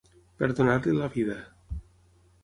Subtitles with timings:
[0.43, 1.35] Perdonar-li la vida.